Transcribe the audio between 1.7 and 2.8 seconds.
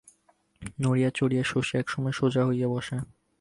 একসময় সোজা হইয়া